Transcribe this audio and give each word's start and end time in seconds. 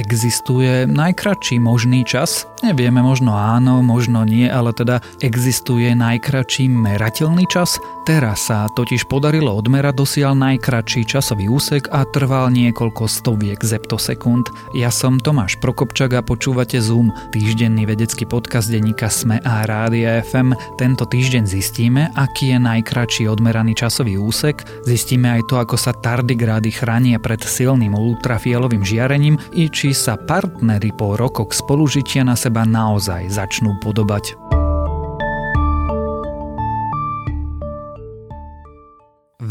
Existuje 0.00 0.88
najkračší 0.88 1.60
možný 1.60 2.08
čas? 2.08 2.48
Nevieme, 2.64 3.04
možno 3.04 3.36
áno, 3.36 3.84
možno 3.84 4.24
nie, 4.24 4.48
ale 4.48 4.72
teda 4.72 5.04
existuje 5.20 5.92
najkračší 5.92 6.72
merateľný 6.72 7.44
čas? 7.44 7.76
Teraz 8.08 8.48
sa 8.48 8.64
totiž 8.72 9.04
podarilo 9.12 9.52
odmerať 9.52 10.00
dosiaľ 10.00 10.32
najkračší 10.40 11.04
časový 11.04 11.52
úsek 11.52 11.92
a 11.92 12.08
trval 12.08 12.48
niekoľko 12.48 13.12
stoviek 13.12 13.60
zeptosekúnd. 13.60 14.48
Ja 14.72 14.88
som 14.88 15.20
Tomáš 15.20 15.60
Prokopčak 15.60 16.16
a 16.16 16.24
počúvate 16.24 16.80
Zoom, 16.80 17.12
týždenný 17.36 17.84
vedecký 17.84 18.24
podcast 18.24 18.72
denníka 18.72 19.12
Sme 19.12 19.36
a 19.44 19.68
Rádia 19.68 20.24
FM. 20.24 20.56
Tento 20.80 21.04
týždeň 21.04 21.44
zistíme, 21.44 22.08
aký 22.16 22.56
je 22.56 22.58
najkračší 22.58 23.28
odmeraný 23.28 23.76
časový 23.76 24.16
úsek, 24.16 24.64
zistíme 24.88 25.28
aj 25.36 25.52
to, 25.52 25.60
ako 25.60 25.76
sa 25.76 25.92
tardigrády 25.92 26.72
chránia 26.72 27.20
pred 27.20 27.44
silným 27.44 27.92
ultrafielovým 27.92 28.80
žiarením 28.80 29.36
i 29.52 29.68
či 29.68 29.89
sa 29.94 30.18
partnery 30.18 30.90
po 30.94 31.14
rokoch 31.14 31.54
spolužitia 31.54 32.26
na 32.26 32.34
seba 32.34 32.66
naozaj 32.66 33.30
začnú 33.30 33.78
podobať. 33.78 34.49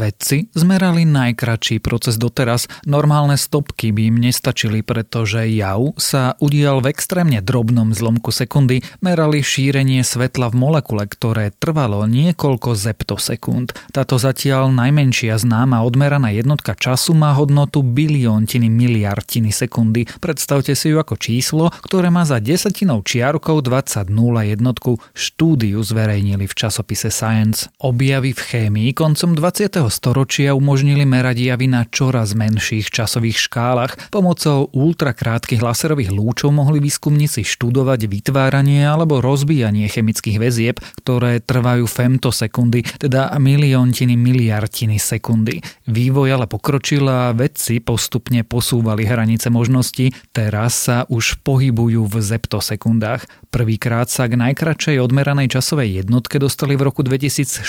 Vedci 0.00 0.48
zmerali 0.56 1.04
najkračší 1.04 1.84
proces 1.84 2.16
doteraz. 2.16 2.72
Normálne 2.88 3.36
stopky 3.36 3.92
by 3.92 4.08
im 4.08 4.16
nestačili, 4.16 4.80
pretože 4.80 5.44
jav 5.52 5.92
sa 6.00 6.40
udial 6.40 6.80
v 6.80 6.88
extrémne 6.96 7.44
drobnom 7.44 7.92
zlomku 7.92 8.32
sekundy. 8.32 8.80
Merali 9.04 9.44
šírenie 9.44 10.00
svetla 10.00 10.48
v 10.48 10.56
molekule, 10.56 11.04
ktoré 11.04 11.52
trvalo 11.52 12.08
niekoľko 12.08 12.80
zeptosekúnd. 12.80 13.76
Táto 13.92 14.16
zatiaľ 14.16 14.72
najmenšia 14.72 15.36
známa 15.36 15.84
odmeraná 15.84 16.32
jednotka 16.32 16.72
času 16.72 17.12
má 17.12 17.36
hodnotu 17.36 17.84
biliontiny 17.84 18.72
miliardiny 18.72 19.52
sekundy. 19.52 20.08
Predstavte 20.16 20.72
si 20.72 20.88
ju 20.88 20.96
ako 20.96 21.20
číslo, 21.20 21.68
ktoré 21.84 22.08
má 22.08 22.24
za 22.24 22.40
desatinou 22.40 23.04
čiarkou 23.04 23.60
20 23.60 24.08
0 24.08 24.48
jednotku. 24.48 24.96
Štúdiu 25.12 25.84
zverejnili 25.84 26.48
v 26.48 26.56
časopise 26.56 27.12
Science. 27.12 27.68
Objavy 27.84 28.32
v 28.32 28.40
chémii 28.40 28.96
koncom 28.96 29.36
20 29.36 29.89
storočia 29.90 30.54
umožnili 30.54 31.02
merať 31.02 31.50
javy 31.50 31.66
na 31.66 31.82
čoraz 31.84 32.38
menších 32.38 32.88
časových 32.88 33.50
škálach. 33.50 33.98
Pomocou 34.14 34.70
ultrakrátkych 34.70 35.58
laserových 35.58 36.14
lúčov 36.14 36.54
mohli 36.54 36.78
výskumníci 36.78 37.42
študovať 37.42 38.06
vytváranie 38.06 38.86
alebo 38.86 39.18
rozbíjanie 39.18 39.90
chemických 39.90 40.38
väzieb, 40.38 40.76
ktoré 41.02 41.42
trvajú 41.42 41.90
femtosekundy, 41.90 43.02
teda 43.02 43.34
miliontiny 43.42 44.14
miliardiny 44.14 45.02
sekundy. 45.02 45.58
Vývoj 45.90 46.38
ale 46.38 46.46
pokročil 46.46 47.10
a 47.10 47.34
vedci 47.34 47.82
postupne 47.82 48.46
posúvali 48.46 49.02
hranice 49.02 49.50
možností, 49.50 50.14
teraz 50.30 50.86
sa 50.86 51.02
už 51.10 51.42
pohybujú 51.42 52.06
v 52.06 52.14
zeptosekundách. 52.22 53.50
Prvýkrát 53.50 54.06
sa 54.06 54.30
k 54.30 54.38
najkračšej 54.38 55.02
odmeranej 55.02 55.50
časovej 55.50 56.06
jednotke 56.06 56.38
dostali 56.38 56.78
v 56.78 56.86
roku 56.86 57.02
2016, 57.02 57.66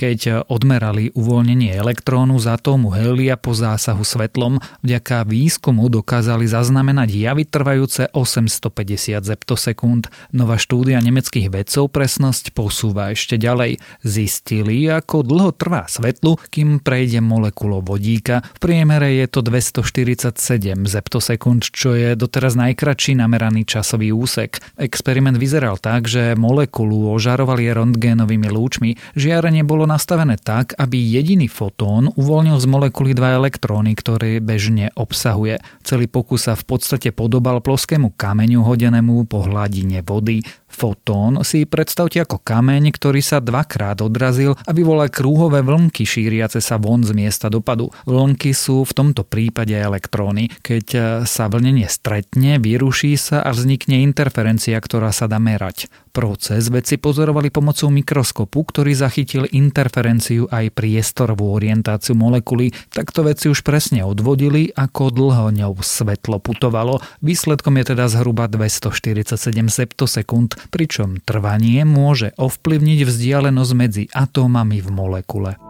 keď 0.00 0.48
odmerali 0.48 1.12
uvoľnenie 1.12 1.33
elektrónu 1.42 2.38
z 2.38 2.46
atómu 2.46 2.94
helia 2.94 3.34
po 3.34 3.56
zásahu 3.58 4.06
svetlom. 4.06 4.62
Vďaka 4.86 5.26
výskumu 5.26 5.90
dokázali 5.90 6.46
zaznamenať 6.46 7.10
javy 7.10 7.42
trvajúce 7.42 8.06
850 8.14 9.24
zeptosekúnd. 9.26 10.06
Nová 10.30 10.60
štúdia 10.60 11.02
nemeckých 11.02 11.50
vedcov 11.50 11.90
presnosť 11.90 12.54
posúva 12.54 13.10
ešte 13.10 13.34
ďalej. 13.34 13.82
Zistili, 14.06 14.86
ako 14.86 15.26
dlho 15.26 15.50
trvá 15.50 15.90
svetlu, 15.90 16.38
kým 16.54 16.78
prejde 16.78 17.18
molekulo 17.18 17.82
vodíka. 17.82 18.46
V 18.60 18.70
priemere 18.70 19.18
je 19.18 19.26
to 19.26 19.42
247 19.42 20.38
zeptosekúnd, 20.86 21.66
čo 21.66 21.98
je 21.98 22.14
doteraz 22.14 22.54
najkračší 22.54 23.18
nameraný 23.18 23.66
časový 23.66 24.14
úsek. 24.14 24.62
Experiment 24.78 25.34
vyzeral 25.34 25.82
tak, 25.82 26.06
že 26.06 26.38
molekulu 26.38 27.10
ožarovali 27.10 27.74
rentgénovými 27.74 28.46
lúčmi. 28.52 28.94
Žiarenie 29.18 29.66
bolo 29.66 29.88
nastavené 29.88 30.38
tak, 30.38 30.76
aby 30.78 31.13
jediný 31.14 31.46
fotón 31.46 32.10
uvoľnil 32.18 32.58
z 32.58 32.66
molekuly 32.66 33.14
dva 33.14 33.38
elektróny, 33.38 33.94
ktoré 33.94 34.42
bežne 34.42 34.90
obsahuje. 34.98 35.62
Celý 35.86 36.10
pokus 36.10 36.50
sa 36.50 36.58
v 36.58 36.66
podstate 36.66 37.14
podobal 37.14 37.62
ploskému 37.62 38.18
kameňu 38.18 38.66
hodenému 38.66 39.30
po 39.30 39.46
hladine 39.46 40.02
vody. 40.02 40.42
Fotón 40.74 41.46
si 41.46 41.62
predstavte 41.70 42.18
ako 42.18 42.42
kameň, 42.42 42.90
ktorý 42.90 43.22
sa 43.22 43.38
dvakrát 43.38 44.02
odrazil 44.02 44.58
a 44.66 44.74
vyvolá 44.74 45.06
krúhové 45.06 45.62
vlnky 45.62 46.02
šíriace 46.02 46.58
sa 46.58 46.82
von 46.82 47.06
z 47.06 47.14
miesta 47.14 47.46
dopadu. 47.46 47.94
Vlnky 48.10 48.50
sú 48.50 48.82
v 48.82 48.90
tomto 48.90 49.22
prípade 49.22 49.78
elektróny. 49.78 50.50
Keď 50.66 50.86
sa 51.30 51.46
vlnenie 51.46 51.86
stretne, 51.86 52.58
vyruší 52.58 53.14
sa 53.14 53.46
a 53.46 53.54
vznikne 53.54 54.02
interferencia, 54.02 54.74
ktorá 54.82 55.14
sa 55.14 55.30
dá 55.30 55.38
merať. 55.38 55.86
Proces 56.10 56.70
vedci 56.70 56.98
pozorovali 56.98 57.50
pomocou 57.50 57.90
mikroskopu, 57.90 58.62
ktorý 58.66 58.94
zachytil 58.94 59.50
interferenciu 59.50 60.46
aj 60.50 60.70
priestorovú 60.74 61.54
orientáciu 61.54 62.14
molekuly. 62.14 62.70
Takto 62.90 63.26
vedci 63.26 63.50
už 63.50 63.66
presne 63.66 64.06
odvodili, 64.06 64.70
ako 64.74 65.10
dlho 65.10 65.50
ňou 65.50 65.74
svetlo 65.82 66.38
putovalo. 66.38 67.02
Výsledkom 67.18 67.78
je 67.82 67.84
teda 67.94 68.06
zhruba 68.06 68.46
247 68.46 69.34
septosekúnd, 69.66 70.54
pričom 70.68 71.20
trvanie 71.24 71.82
môže 71.88 72.36
ovplyvniť 72.36 73.00
vzdialenosť 73.08 73.72
medzi 73.74 74.04
atómami 74.12 74.78
v 74.84 74.88
molekule. 74.92 75.63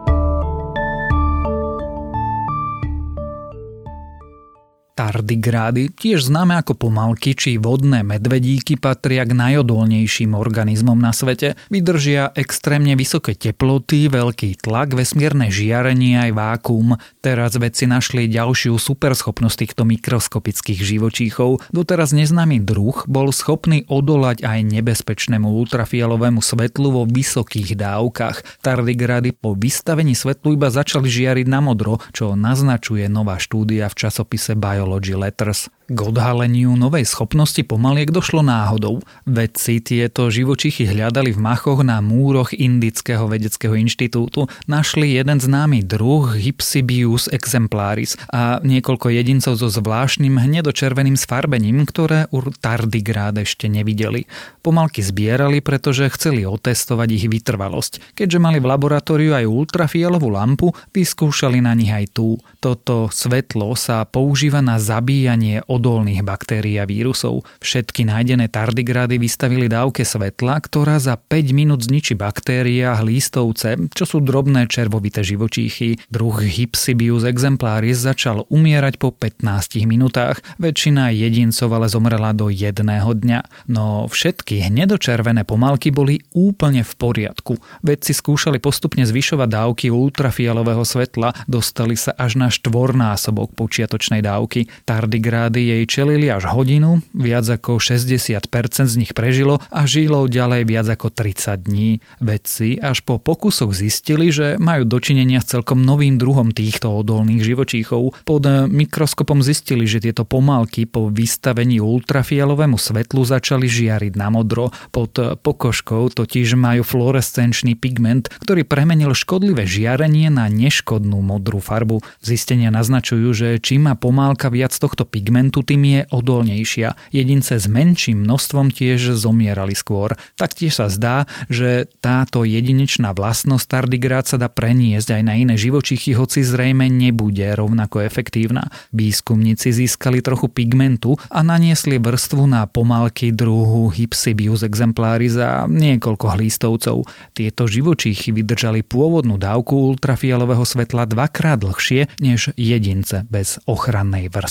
Tardigrády, 4.95 5.91
tiež 5.91 6.31
známe 6.31 6.55
ako 6.55 6.87
pomalky 6.87 7.35
či 7.35 7.59
vodné 7.59 7.99
medvedíky, 7.99 8.79
patria 8.79 9.27
k 9.27 9.35
najodolnejším 9.35 10.31
organizmom 10.31 10.95
na 10.95 11.11
svete. 11.11 11.59
Vydržia 11.67 12.31
extrémne 12.31 12.95
vysoké 12.95 13.35
teploty, 13.35 14.07
veľký 14.07 14.55
tlak, 14.63 14.95
vesmierne 14.95 15.51
žiarenie 15.51 16.15
aj 16.23 16.31
vákuum. 16.31 16.95
Teraz 17.19 17.59
vedci 17.59 17.91
našli 17.91 18.31
ďalšiu 18.31 18.79
superschopnosť 18.79 19.67
týchto 19.67 19.83
mikroskopických 19.83 20.79
živočíchov. 20.79 21.59
Doteraz 21.75 22.15
neznámy 22.15 22.63
druh 22.63 23.03
bol 23.03 23.35
schopný 23.35 23.83
odolať 23.91 24.47
aj 24.47 24.63
nebezpečnému 24.79 25.59
ultrafialovému 25.59 26.39
svetlu 26.39 26.95
vo 26.95 27.03
vysokých 27.03 27.75
dávkach. 27.75 28.63
Tardigrády 28.63 29.35
po 29.35 29.59
vystavení 29.59 30.15
svetlu 30.15 30.55
iba 30.55 30.71
začali 30.71 31.11
žiariť 31.11 31.51
na 31.51 31.59
modro, 31.59 31.99
čo 32.15 32.39
naznačuje 32.39 33.11
nová 33.11 33.43
štúdia 33.43 33.91
v 33.91 33.99
časopise 33.99 34.55
Bio 34.55 34.84
Biology 34.85 35.17
Letters. 35.17 35.73
K 35.85 36.01
odhaleniu 36.01 36.73
novej 36.73 37.05
schopnosti 37.05 37.61
pomaliek 37.61 38.09
došlo 38.09 38.41
náhodou. 38.41 39.05
Vedci 39.29 39.77
tieto 39.85 40.33
živočichy 40.33 40.89
hľadali 40.89 41.29
v 41.29 41.37
machoch 41.37 41.85
na 41.85 42.01
múroch 42.01 42.57
Indického 42.57 43.29
vedeckého 43.29 43.77
inštitútu. 43.77 44.49
Našli 44.65 45.13
jeden 45.13 45.37
známy 45.37 45.85
druh 45.85 46.33
Hypsibius 46.33 47.29
exemplaris 47.29 48.17
a 48.33 48.57
niekoľko 48.65 49.13
jedincov 49.13 49.61
so 49.61 49.69
zvláštnym 49.69 50.41
hnedočerveným 50.41 51.13
sfarbením, 51.13 51.85
ktoré 51.85 52.33
u 52.33 52.41
tardigrád 52.49 53.45
ešte 53.45 53.69
nevideli. 53.69 54.25
Pomalky 54.65 55.05
zbierali, 55.05 55.61
pretože 55.61 56.09
chceli 56.17 56.49
otestovať 56.49 57.09
ich 57.13 57.25
vytrvalosť. 57.29 58.17
Keďže 58.17 58.41
mali 58.41 58.57
v 58.57 58.73
laboratóriu 58.73 59.37
aj 59.37 59.45
ultrafielovú 59.45 60.33
lampu, 60.33 60.73
vyskúšali 60.97 61.61
na 61.61 61.77
nich 61.77 61.93
aj 61.93 62.17
tú. 62.17 62.41
Toto 62.57 63.05
svetlo 63.13 63.77
sa 63.77 64.01
používa 64.09 64.65
na 64.65 64.74
zabíjanie 64.77 65.63
odolných 65.65 66.21
baktérií 66.25 66.79
a 66.79 66.85
vírusov. 66.85 67.47
Všetky 67.61 68.07
nájdené 68.07 68.47
tardigrady 68.51 69.17
vystavili 69.17 69.71
dávke 69.71 70.03
svetla, 70.03 70.61
ktorá 70.61 70.97
za 71.01 71.15
5 71.17 71.55
minút 71.55 71.85
zničí 71.85 72.13
baktérie 72.15 72.85
a 72.85 72.99
hlístovce, 72.99 73.91
čo 73.91 74.03
sú 74.03 74.21
drobné 74.21 74.67
červovité 74.69 75.25
živočíchy. 75.25 75.99
Druh 76.09 76.37
Hypsibius 76.41 77.25
exemplaris 77.25 78.01
začal 78.01 78.47
umierať 78.47 79.01
po 79.01 79.11
15 79.11 79.87
minútach. 79.87 80.39
Väčšina 80.61 81.11
jedincov 81.11 81.71
ale 81.73 81.91
zomrela 81.91 82.31
do 82.31 82.47
jedného 82.47 83.11
dňa. 83.11 83.69
No 83.71 84.05
všetky 84.07 84.69
hnedočervené 84.69 85.43
pomalky 85.43 85.91
boli 85.91 86.21
úplne 86.35 86.81
v 86.81 86.93
poriadku. 86.95 87.59
Vedci 87.83 88.15
skúšali 88.15 88.57
postupne 88.57 89.03
zvyšovať 89.05 89.49
dávky 89.49 89.85
ultrafialového 89.93 90.83
svetla, 90.83 91.33
dostali 91.45 91.93
sa 91.99 92.15
až 92.15 92.37
na 92.39 92.47
štvornásobok 92.49 93.53
počiatočnej 93.53 94.25
dávky. 94.25 94.64
Tardigrády 94.85 95.61
jej 95.61 95.83
čelili 95.85 96.27
až 96.29 96.49
hodinu, 96.49 97.01
viac 97.15 97.45
ako 97.47 97.77
60% 97.77 98.49
z 98.85 98.95
nich 98.99 99.11
prežilo 99.15 99.61
a 99.69 99.85
žilo 99.89 100.25
ďalej 100.29 100.63
viac 100.67 100.87
ako 100.89 101.13
30 101.13 101.65
dní. 101.65 102.03
Vedci 102.21 102.77
až 102.81 103.01
po 103.05 103.17
pokusoch 103.21 103.71
zistili, 103.71 104.29
že 104.29 104.57
majú 104.61 104.85
dočinenia 104.85 105.41
s 105.41 105.55
celkom 105.55 105.81
novým 105.81 106.17
druhom 106.17 106.51
týchto 106.51 106.91
odolných 106.91 107.41
živočíchov. 107.41 108.25
Pod 108.25 108.43
mikroskopom 108.69 109.41
zistili, 109.45 109.85
že 109.85 110.01
tieto 110.03 110.23
pomálky 110.27 110.85
po 110.85 111.09
vystavení 111.09 111.81
ultrafialovému 111.81 112.77
svetlu 112.77 113.25
začali 113.25 113.67
žiariť 113.69 114.13
na 114.17 114.29
modro. 114.33 114.71
Pod 114.91 115.15
pokožkou 115.15 116.11
totiž 116.13 116.57
majú 116.57 116.85
fluorescenčný 116.85 117.75
pigment, 117.77 118.31
ktorý 118.41 118.63
premenil 118.63 119.11
škodlivé 119.15 119.67
žiarenie 119.67 120.29
na 120.29 120.47
neškodnú 120.51 121.19
modrú 121.19 121.59
farbu. 121.59 122.01
Zistenia 122.21 122.71
naznačujú, 122.71 123.29
že 123.35 123.47
čím 123.59 123.87
má 123.89 123.93
pomálka 123.97 124.47
viac 124.55 124.71
tohto 124.71 125.03
pigmentu, 125.03 125.59
tým 125.67 125.83
je 125.83 126.01
odolnejšia. 126.15 126.95
Jedince 127.11 127.59
s 127.59 127.67
menším 127.67 128.23
množstvom 128.23 128.71
tiež 128.71 129.11
zomierali 129.19 129.75
skôr. 129.75 130.15
Taktiež 130.39 130.79
sa 130.79 130.87
zdá, 130.87 131.27
že 131.51 131.91
táto 131.99 132.47
jedinečná 132.47 133.11
vlastnosť 133.11 133.65
tardigrát 133.67 134.23
sa 134.23 134.39
dá 134.39 134.47
preniesť 134.47 135.19
aj 135.19 135.21
na 135.27 135.35
iné 135.35 135.59
živočichy, 135.59 136.15
hoci 136.15 136.47
zrejme 136.47 136.87
nebude 136.87 137.43
rovnako 137.51 138.07
efektívna. 138.07 138.71
Výskumníci 138.95 139.75
získali 139.75 140.23
trochu 140.23 140.47
pigmentu 140.47 141.19
a 141.27 141.43
naniesli 141.43 141.99
vrstvu 141.99 142.47
na 142.47 142.63
pomalky 142.69 143.35
druhu 143.35 143.91
Hypsibius 143.91 144.63
exemplaris 144.63 145.35
a 145.35 145.67
niekoľko 145.67 146.39
hlístovcov. 146.39 147.03
Tieto 147.35 147.67
živočíchy 147.67 148.31
vydržali 148.31 148.85
pôvodnú 148.85 149.35
dávku 149.41 149.91
ultrafialového 149.91 150.63
svetla 150.63 151.09
dvakrát 151.09 151.59
dlhšie 151.59 152.07
než 152.21 152.53
jedince 152.55 153.25
bez 153.27 153.57
ochrannej 153.65 154.29
vrstvy. 154.29 154.44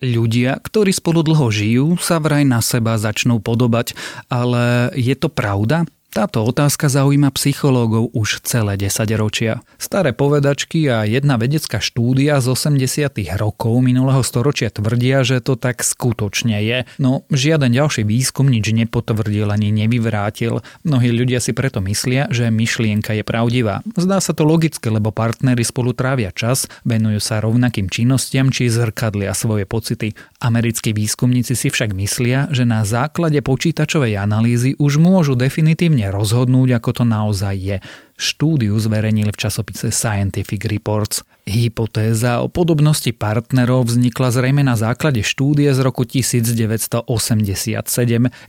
Ľudia, 0.00 0.56
ktorí 0.56 0.96
spolu 0.96 1.20
dlho 1.20 1.52
žijú, 1.52 1.86
sa 2.00 2.16
vraj 2.24 2.48
na 2.48 2.64
seba 2.64 2.96
začnú 2.96 3.36
podobať, 3.36 3.92
ale 4.32 4.88
je 4.96 5.12
to 5.12 5.28
pravda? 5.28 5.84
Táto 6.10 6.42
otázka 6.42 6.90
zaujíma 6.90 7.30
psychológov 7.38 8.10
už 8.10 8.42
celé 8.42 8.74
10 8.74 9.06
ročia. 9.14 9.62
Staré 9.78 10.10
povedačky 10.10 10.90
a 10.90 11.06
jedna 11.06 11.38
vedecká 11.38 11.78
štúdia 11.78 12.42
z 12.42 12.50
80. 12.50 13.14
rokov 13.38 13.78
minulého 13.78 14.18
storočia 14.26 14.74
tvrdia, 14.74 15.22
že 15.22 15.38
to 15.38 15.54
tak 15.54 15.86
skutočne 15.86 16.58
je. 16.66 16.82
No 16.98 17.22
žiaden 17.30 17.70
ďalší 17.70 18.02
výskum 18.02 18.50
nič 18.50 18.74
nepotvrdil 18.74 19.54
ani 19.54 19.70
nevyvrátil. 19.70 20.66
Mnohí 20.82 21.14
ľudia 21.14 21.38
si 21.38 21.54
preto 21.54 21.78
myslia, 21.86 22.26
že 22.34 22.50
myšlienka 22.50 23.14
je 23.14 23.22
pravdivá. 23.22 23.86
Zdá 23.94 24.18
sa 24.18 24.34
to 24.34 24.42
logické, 24.42 24.90
lebo 24.90 25.14
partnery 25.14 25.62
spolu 25.62 25.94
trávia 25.94 26.34
čas, 26.34 26.66
venujú 26.82 27.22
sa 27.22 27.38
rovnakým 27.38 27.86
činnostiam 27.86 28.50
či 28.50 28.66
zrkadlia 28.66 29.30
svoje 29.30 29.62
pocity. 29.62 30.18
Americkí 30.40 30.96
výskumníci 30.96 31.52
si 31.52 31.68
však 31.68 31.92
myslia, 32.00 32.48
že 32.48 32.64
na 32.64 32.80
základe 32.80 33.36
počítačovej 33.44 34.16
analýzy 34.16 34.72
už 34.80 34.96
môžu 34.96 35.36
definitívne 35.36 36.08
rozhodnúť, 36.08 36.80
ako 36.80 36.90
to 36.96 37.04
naozaj 37.04 37.54
je 37.60 37.76
štúdiu 38.16 38.72
zverejnili 38.80 39.36
v 39.36 39.40
časopise 39.40 39.92
Scientific 39.92 40.64
Reports. 40.64 41.20
Hypotéza 41.48 42.44
o 42.44 42.48
podobnosti 42.52 43.10
partnerov 43.12 43.88
vznikla 43.88 44.28
zrejme 44.30 44.62
na 44.62 44.76
základe 44.76 45.24
štúdie 45.24 45.72
z 45.72 45.80
roku 45.82 46.04
1987. 46.04 47.06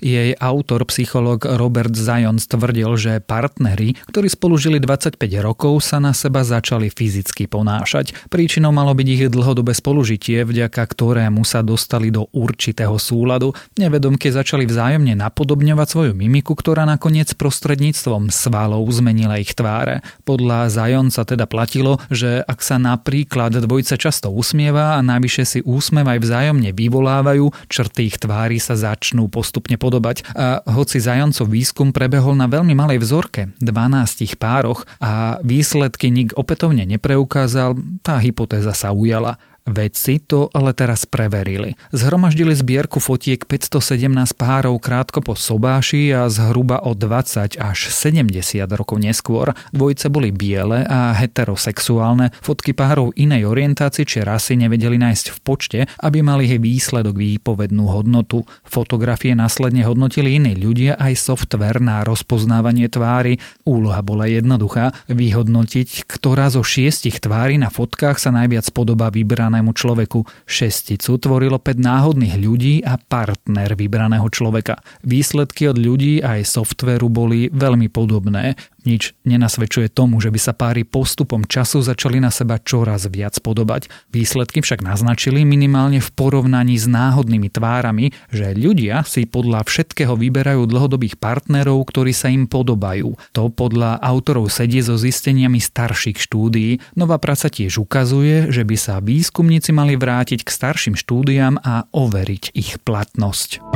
Jej 0.04 0.30
autor, 0.38 0.86
psychológ 0.90 1.48
Robert 1.48 1.96
Zions 1.96 2.46
tvrdil, 2.46 2.94
že 3.00 3.24
partnery, 3.24 3.96
ktorí 4.12 4.28
spolu 4.28 4.60
žili 4.60 4.78
25 4.84 5.16
rokov, 5.40 5.82
sa 5.82 6.04
na 6.04 6.12
seba 6.12 6.44
začali 6.44 6.92
fyzicky 6.92 7.48
ponášať. 7.48 8.14
Príčinou 8.28 8.76
malo 8.76 8.92
byť 8.92 9.08
ich 9.08 9.24
dlhodobé 9.32 9.72
spolužitie, 9.72 10.44
vďaka 10.44 10.84
ktorému 10.84 11.48
sa 11.48 11.64
dostali 11.64 12.12
do 12.12 12.28
určitého 12.36 13.00
súladu. 13.00 13.56
Nevedomke 13.80 14.28
začali 14.30 14.68
vzájomne 14.68 15.16
napodobňovať 15.16 15.88
svoju 15.88 16.14
mimiku, 16.14 16.54
ktorá 16.54 16.84
nakoniec 16.84 17.32
prostredníctvom 17.36 18.30
svalov 18.30 18.86
zmenila 18.92 19.40
ich 19.40 19.56
tváre. 19.56 20.04
Podľa 20.28 20.68
Zajonca 20.68 21.24
teda 21.24 21.46
platilo, 21.48 21.98
že 22.12 22.44
ak 22.44 22.60
sa 22.60 22.82
napríklad 22.92 23.56
dvojica 23.56 23.96
často 23.96 24.28
usmieva 24.28 25.00
a 25.00 25.00
najvyššie 25.00 25.46
si 25.48 25.60
úsmev 25.64 26.04
aj 26.04 26.20
vzájomne 26.20 26.76
vyvolávajú, 26.76 27.72
črty 27.72 28.12
ich 28.12 28.18
tvári 28.20 28.60
sa 28.60 28.76
začnú 28.76 29.32
postupne 29.32 29.80
podobať. 29.80 30.28
A 30.36 30.60
hoci 30.68 31.00
Zajoncov 31.00 31.48
výskum 31.48 31.96
prebehol 31.96 32.36
na 32.36 32.52
veľmi 32.52 32.76
malej 32.76 33.00
vzorke, 33.00 33.56
12 33.64 34.36
pároch 34.36 34.84
a 35.00 35.40
výsledky 35.42 36.12
nik 36.12 36.36
opätovne 36.36 36.84
nepreukázal, 36.84 37.80
tá 38.04 38.20
hypotéza 38.20 38.76
sa 38.76 38.92
ujala. 38.92 39.40
Vedci 39.62 40.18
to 40.18 40.50
ale 40.58 40.74
teraz 40.74 41.06
preverili. 41.06 41.78
Zhromaždili 41.94 42.58
zbierku 42.58 42.98
fotiek 42.98 43.46
517 43.46 44.34
párov 44.34 44.82
krátko 44.82 45.22
po 45.22 45.38
sobáši 45.38 46.10
a 46.18 46.26
zhruba 46.34 46.82
o 46.82 46.98
20 46.98 47.62
až 47.62 47.80
70 47.94 48.34
rokov 48.74 48.98
neskôr. 48.98 49.54
Dvojice 49.70 50.10
boli 50.10 50.34
biele 50.34 50.82
a 50.90 51.14
heterosexuálne, 51.14 52.34
fotky 52.42 52.74
párov 52.74 53.14
inej 53.14 53.46
orientácii 53.46 54.02
či 54.02 54.26
rasy 54.26 54.58
nevedeli 54.58 54.98
nájsť 54.98 55.26
v 55.30 55.38
počte, 55.46 55.80
aby 56.02 56.26
mali 56.26 56.50
jej 56.50 56.58
výsledok 56.58 57.22
výpovednú 57.22 57.86
hodnotu. 57.86 58.42
Fotografie 58.66 59.38
následne 59.38 59.86
hodnotili 59.86 60.42
iní 60.42 60.58
ľudia 60.58 60.98
aj 60.98 61.22
software 61.22 61.78
na 61.78 62.02
rozpoznávanie 62.02 62.90
tvári. 62.90 63.38
Úloha 63.70 64.02
bola 64.02 64.26
jednoduchá, 64.26 64.90
vyhodnotiť, 65.06 66.10
ktorá 66.10 66.50
zo 66.50 66.66
šiestich 66.66 67.22
tvári 67.22 67.62
na 67.62 67.70
fotkách 67.70 68.18
sa 68.18 68.34
najviac 68.34 68.66
podobá 68.74 69.14
vybraná 69.14 69.51
vybranému 69.52 69.76
človeku. 69.76 70.24
Šesticu 70.48 71.20
tvorilo 71.20 71.60
5 71.60 71.76
náhodných 71.76 72.40
ľudí 72.40 72.80
a 72.88 72.96
partner 72.96 73.76
vybraného 73.76 74.24
človeka. 74.32 74.80
Výsledky 75.04 75.68
od 75.68 75.76
ľudí 75.76 76.24
aj 76.24 76.48
softveru 76.48 77.12
boli 77.12 77.52
veľmi 77.52 77.92
podobné. 77.92 78.56
Nič 78.82 79.14
nenasvedčuje 79.30 79.94
tomu, 79.94 80.18
že 80.18 80.34
by 80.34 80.40
sa 80.42 80.54
páry 80.58 80.82
postupom 80.82 81.46
času 81.46 81.86
začali 81.86 82.18
na 82.18 82.34
seba 82.34 82.58
čoraz 82.58 83.06
viac 83.06 83.38
podobať. 83.38 83.94
Výsledky 84.10 84.66
však 84.66 84.82
naznačili 84.82 85.46
minimálne 85.46 86.02
v 86.02 86.10
porovnaní 86.12 86.82
s 86.82 86.90
náhodnými 86.90 87.54
tvárami, 87.54 88.10
že 88.34 88.58
ľudia 88.58 89.06
si 89.06 89.30
podľa 89.30 89.64
všetkého 89.70 90.18
vyberajú 90.18 90.66
dlhodobých 90.66 91.22
partnerov, 91.22 91.86
ktorí 91.86 92.10
sa 92.10 92.34
im 92.34 92.50
podobajú. 92.50 93.14
To 93.38 93.54
podľa 93.54 94.02
autorov 94.02 94.50
sedí 94.50 94.82
so 94.82 94.98
zisteniami 94.98 95.62
starších 95.62 96.18
štúdií. 96.18 96.82
Nová 96.98 97.22
práca 97.22 97.54
tiež 97.54 97.78
ukazuje, 97.78 98.50
že 98.50 98.66
by 98.66 98.76
sa 98.76 98.98
výskumníci 98.98 99.70
mali 99.72 99.94
vrátiť 99.94 100.42
k 100.42 100.50
starším 100.50 100.96
štúdiám 100.98 101.62
a 101.62 101.86
overiť 101.94 102.58
ich 102.58 102.82
platnosť. 102.82 103.71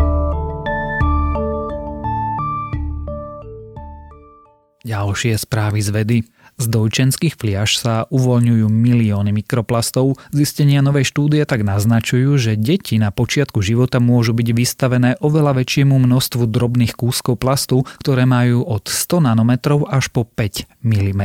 Ďalšie 4.85 5.33
správy 5.41 5.81
z 5.81 5.89
vedy. 5.89 6.17
Z 6.55 6.71
dojčenských 6.71 7.35
fliaž 7.35 7.75
sa 7.75 8.07
uvoľňujú 8.13 8.69
milióny 8.71 9.35
mikroplastov. 9.35 10.15
Zistenia 10.31 10.79
novej 10.79 11.09
štúdie 11.11 11.43
tak 11.43 11.67
naznačujú, 11.67 12.39
že 12.39 12.55
deti 12.55 12.95
na 12.95 13.11
počiatku 13.11 13.59
života 13.59 13.99
môžu 13.99 14.31
byť 14.31 14.47
vystavené 14.55 15.19
oveľa 15.19 15.59
väčšiemu 15.59 15.99
množstvu 15.99 16.47
drobných 16.47 16.95
kúskov 16.95 17.41
plastu, 17.41 17.83
ktoré 17.99 18.23
majú 18.23 18.63
od 18.63 18.87
100 18.87 19.25
nanometrov 19.25 19.83
až 19.89 20.07
po 20.13 20.23
5 20.23 20.69
mm. 20.79 21.21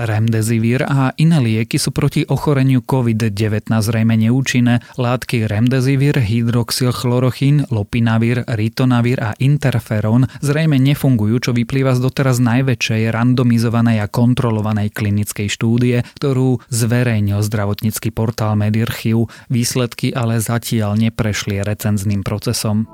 Remdesivir 0.00 0.88
a 0.88 1.12
iné 1.20 1.44
lieky 1.44 1.76
sú 1.76 1.92
proti 1.92 2.24
ochoreniu 2.24 2.80
COVID-19 2.80 3.68
zrejme 3.68 4.16
neúčinné. 4.16 4.80
Látky 4.96 5.44
remdesivir, 5.44 6.16
hydroxylchlorochín, 6.16 7.68
lopinavir, 7.68 8.48
ritonavir 8.48 9.20
a 9.20 9.36
interferón 9.36 10.24
zrejme 10.40 10.80
nefungujú, 10.80 11.36
čo 11.44 11.50
vyplýva 11.52 11.92
z 11.92 12.00
doteraz 12.00 12.40
najväčšej 12.40 13.12
randomizovanej 13.12 14.00
a 14.00 14.08
kontrolovanej 14.08 14.88
klinickej 14.88 15.52
štúdie, 15.52 16.00
ktorú 16.16 16.64
zverejnil 16.72 17.44
zdravotnícky 17.44 18.08
portál 18.08 18.56
Medirchiu. 18.56 19.28
Výsledky 19.52 20.16
ale 20.16 20.40
zatiaľ 20.40 20.96
neprešli 20.96 21.60
recenzným 21.60 22.24
procesom. 22.24 22.88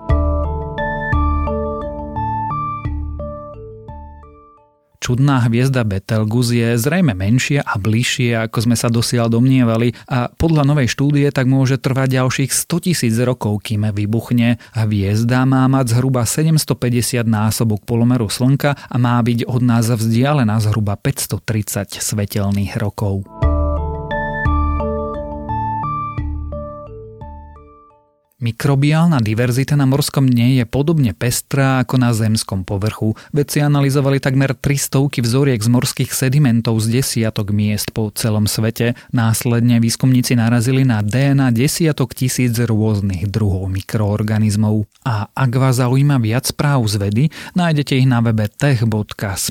Čudná 5.07 5.39
hviezda 5.47 5.87
Betelgus 5.87 6.51
je 6.51 6.75
zrejme 6.75 7.15
menšia 7.15 7.63
a 7.63 7.79
bližšie, 7.79 8.43
ako 8.43 8.59
sme 8.67 8.75
sa 8.75 8.91
dosiaľ 8.91 9.31
domnievali 9.31 9.95
a 10.11 10.27
podľa 10.27 10.67
novej 10.67 10.91
štúdie 10.91 11.31
tak 11.31 11.47
môže 11.47 11.79
trvať 11.79 12.19
ďalších 12.19 12.51
100 12.51 12.91
tisíc 12.91 13.15
rokov, 13.23 13.63
kým 13.63 13.87
vybuchne. 13.87 14.59
Hviezda 14.75 15.47
má 15.47 15.63
mať 15.71 15.95
zhruba 15.95 16.27
750 16.27 17.23
násobok 17.23 17.87
polomeru 17.87 18.27
Slnka 18.27 18.75
a 18.75 18.97
má 18.99 19.23
byť 19.23 19.47
od 19.47 19.63
nás 19.63 19.87
vzdialená 19.87 20.59
zhruba 20.59 20.99
530 20.99 22.03
svetelných 22.03 22.75
rokov. 22.75 23.23
Mikrobiálna 28.47 29.19
diverzita 29.19 29.75
na 29.75 29.91
morskom 29.91 30.31
dne 30.31 30.63
je 30.63 30.65
podobne 30.71 31.11
pestrá 31.11 31.83
ako 31.83 31.99
na 31.99 32.15
zemskom 32.15 32.63
povrchu. 32.63 33.19
Vedci 33.35 33.59
analyzovali 33.59 34.23
takmer 34.23 34.55
300 34.55 35.19
vzoriek 35.19 35.59
z 35.59 35.67
morských 35.67 36.15
sedimentov 36.15 36.79
z 36.79 37.03
desiatok 37.03 37.51
miest 37.51 37.91
po 37.91 38.15
celom 38.15 38.47
svete. 38.47 38.95
Následne 39.11 39.83
výskumníci 39.83 40.39
narazili 40.39 40.87
na 40.87 41.03
DNA 41.03 41.51
desiatok 41.51 42.15
tisíc 42.15 42.55
rôznych 42.55 43.27
druhov 43.27 43.67
mikroorganizmov. 43.67 44.87
A 45.03 45.27
ak 45.35 45.51
vás 45.59 45.83
zaujíma 45.83 46.23
viac 46.23 46.47
správ 46.47 46.87
z 46.87 47.03
vedy, 47.03 47.25
nájdete 47.59 47.99
ich 47.99 48.07
na 48.07 48.23
webe 48.23 48.47
tech.sme.sk. 48.47 49.51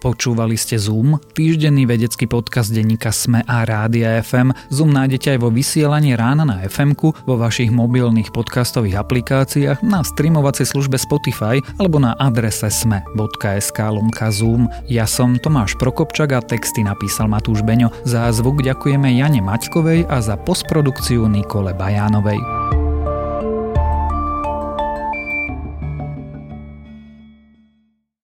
Počúvali 0.00 0.56
ste 0.56 0.80
Zoom, 0.80 1.20
týždenný 1.36 1.84
vedecký 1.84 2.24
podcast 2.24 2.72
denníka 2.72 3.12
Sme 3.12 3.44
a 3.44 3.68
Rádia 3.68 4.24
FM. 4.24 4.56
Zoom 4.72 4.96
nájdete 4.96 5.36
aj 5.36 5.38
vo 5.44 5.52
vysielaní 5.52 6.16
rána 6.16 6.48
na 6.48 6.64
fm 6.64 6.96
vo 7.28 7.36
vašich 7.36 7.68
mobilných 7.68 8.32
podcastových 8.32 8.96
aplikáciách, 8.96 9.84
na 9.84 10.00
streamovacej 10.00 10.72
službe 10.72 10.96
Spotify 10.96 11.60
alebo 11.76 12.00
na 12.00 12.16
adrese 12.16 12.72
sme.sk 12.72 13.76
lomka 13.76 14.32
Zoom. 14.32 14.72
Ja 14.88 15.04
som 15.04 15.36
Tomáš 15.36 15.76
Prokopčak 15.76 16.32
a 16.32 16.40
texty 16.40 16.80
napísal 16.80 17.28
Matúš 17.28 17.60
Beňo. 17.60 17.92
Za 18.08 18.32
zvuk 18.32 18.64
ďakujeme 18.64 19.12
Jane 19.12 19.44
Maťkovej 19.44 20.08
a 20.08 20.24
za 20.24 20.40
postprodukciu 20.40 21.28
Nikole 21.28 21.76
Bajánovej. 21.76 22.79